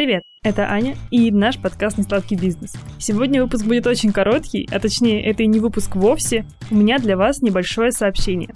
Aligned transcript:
Привет, 0.00 0.22
это 0.42 0.62
Аня 0.62 0.96
и 1.10 1.30
наш 1.30 1.58
подкаст 1.58 1.98
«Несладкий 1.98 2.34
бизнес». 2.34 2.72
Сегодня 2.98 3.42
выпуск 3.42 3.66
будет 3.66 3.86
очень 3.86 4.12
короткий, 4.12 4.66
а 4.72 4.80
точнее, 4.80 5.22
это 5.22 5.42
и 5.42 5.46
не 5.46 5.60
выпуск 5.60 5.94
вовсе. 5.94 6.46
У 6.70 6.74
меня 6.74 6.98
для 6.98 7.18
вас 7.18 7.42
небольшое 7.42 7.92
сообщение. 7.92 8.48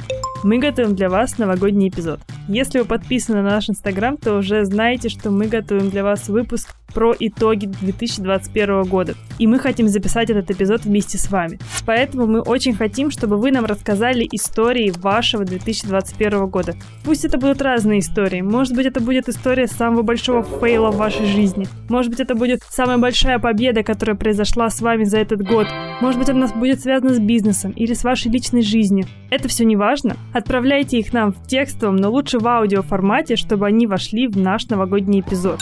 Мы 0.43 0.57
готовим 0.57 0.97
для 0.97 1.11
вас 1.11 1.37
новогодний 1.37 1.91
эпизод. 1.91 2.21
Если 2.49 2.79
вы 2.79 2.87
подписаны 2.87 3.43
на 3.43 3.51
наш 3.51 3.69
инстаграм, 3.69 4.17
то 4.17 4.39
уже 4.39 4.65
знаете, 4.65 5.11
что 5.11 5.31
мы 5.31 5.47
готовим 5.47 5.91
для 5.91 6.03
вас 6.03 6.31
выпуск 6.31 6.75
про 6.95 7.15
итоги 7.19 7.67
2021 7.67 8.85
года. 8.85 9.15
И 9.39 9.47
мы 9.47 9.59
хотим 9.59 9.89
записать 9.89 10.31
этот 10.31 10.51
эпизод 10.51 10.85
вместе 10.85 11.19
с 11.19 11.31
вами. 11.31 11.59
Поэтому 11.85 12.27
мы 12.27 12.41
очень 12.41 12.75
хотим, 12.75 13.11
чтобы 13.11 13.37
вы 13.37 13.51
нам 13.51 13.65
рассказали 13.65 14.27
истории 14.31 14.93
вашего 14.97 15.45
2021 15.45 16.47
года. 16.47 16.75
Пусть 17.05 17.25
это 17.25 17.37
будут 17.37 17.61
разные 17.61 17.99
истории. 17.99 18.41
Может 18.41 18.75
быть, 18.75 18.87
это 18.87 19.01
будет 19.01 19.29
история 19.29 19.67
самого 19.67 20.03
большого 20.03 20.43
фейла 20.43 20.91
в 20.91 20.97
вашей 20.97 21.27
жизни. 21.27 21.67
Может 21.89 22.11
быть, 22.11 22.21
это 22.21 22.35
будет 22.35 22.61
самая 22.71 22.99
большая 22.99 23.39
победа, 23.39 23.83
которая 23.83 24.17
произошла 24.17 24.71
с 24.71 24.81
вами 24.81 25.05
за 25.05 25.19
этот 25.19 25.43
год. 25.43 25.67
Может 26.01 26.19
быть, 26.21 26.29
она 26.29 26.47
будет 26.49 26.81
связана 26.81 27.15
с 27.15 27.19
бизнесом 27.19 27.73
или 27.73 27.93
с 27.93 28.05
вашей 28.05 28.31
личной 28.31 28.63
жизнью. 28.63 29.07
Это 29.31 29.49
все 29.49 29.65
не 29.65 29.75
важно. 29.75 30.17
Отправляйте 30.33 30.99
их 30.99 31.13
нам 31.13 31.33
в 31.33 31.47
текстовом, 31.47 31.97
но 31.97 32.11
лучше 32.11 32.39
в 32.39 32.47
аудио 32.47 32.83
формате, 32.83 33.37
чтобы 33.37 33.67
они 33.67 33.87
вошли 33.87 34.29
в 34.29 34.37
наш 34.37 34.69
новогодний 34.69 35.21
эпизод. 35.21 35.61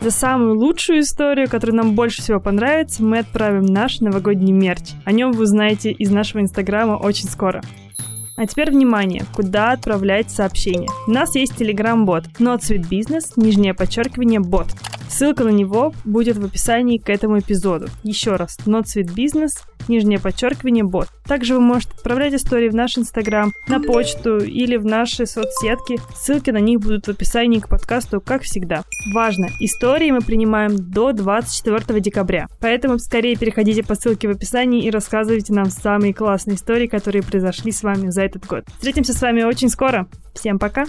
За 0.00 0.10
самую 0.10 0.58
лучшую 0.58 1.00
историю, 1.00 1.48
которая 1.48 1.76
нам 1.76 1.94
больше 1.94 2.22
всего 2.22 2.38
понравится, 2.38 3.02
мы 3.02 3.18
отправим 3.18 3.64
наш 3.64 4.00
новогодний 4.00 4.52
мерч. 4.52 4.92
О 5.04 5.12
нем 5.12 5.32
вы 5.32 5.44
узнаете 5.44 5.90
из 5.90 6.10
нашего 6.10 6.40
инстаграма 6.42 6.94
очень 6.94 7.28
скоро. 7.28 7.62
А 8.36 8.46
теперь 8.46 8.70
внимание, 8.70 9.24
куда 9.34 9.72
отправлять 9.72 10.30
сообщения. 10.30 10.88
У 11.06 11.10
нас 11.10 11.34
есть 11.34 11.56
телеграм-бот 11.56 12.24
Not 12.38 12.60
Sweet 12.60 12.88
Business, 12.88 13.32
нижнее 13.36 13.72
подчеркивание, 13.72 14.40
бот. 14.40 14.68
Ссылка 15.16 15.44
на 15.44 15.48
него 15.48 15.94
будет 16.04 16.36
в 16.36 16.44
описании 16.44 16.98
к 16.98 17.08
этому 17.08 17.38
эпизоду. 17.38 17.86
Еще 18.02 18.36
раз, 18.36 18.58
Not 18.66 18.82
Sweet 18.84 19.14
Business, 19.14 19.62
нижнее 19.88 20.20
подчеркивание, 20.20 20.84
бот. 20.84 21.08
Также 21.26 21.54
вы 21.54 21.60
можете 21.60 21.94
отправлять 21.94 22.34
истории 22.34 22.68
в 22.68 22.74
наш 22.74 22.98
инстаграм, 22.98 23.50
на 23.66 23.80
почту 23.80 24.36
или 24.36 24.76
в 24.76 24.84
наши 24.84 25.24
соцсетки. 25.24 25.98
Ссылки 26.14 26.50
на 26.50 26.58
них 26.58 26.80
будут 26.80 27.06
в 27.06 27.08
описании 27.08 27.60
к 27.60 27.68
подкасту, 27.70 28.20
как 28.20 28.42
всегда. 28.42 28.84
Важно, 29.14 29.48
истории 29.58 30.10
мы 30.10 30.20
принимаем 30.20 30.76
до 30.76 31.12
24 31.12 31.98
декабря. 31.98 32.46
Поэтому 32.60 32.98
скорее 32.98 33.36
переходите 33.36 33.82
по 33.82 33.94
ссылке 33.94 34.28
в 34.28 34.32
описании 34.32 34.84
и 34.84 34.90
рассказывайте 34.90 35.54
нам 35.54 35.70
самые 35.70 36.12
классные 36.12 36.56
истории, 36.56 36.88
которые 36.88 37.22
произошли 37.22 37.72
с 37.72 37.82
вами 37.82 38.10
за 38.10 38.20
этот 38.20 38.44
год. 38.44 38.64
Встретимся 38.74 39.14
с 39.14 39.22
вами 39.22 39.44
очень 39.44 39.70
скоро. 39.70 40.08
Всем 40.34 40.58
пока! 40.58 40.84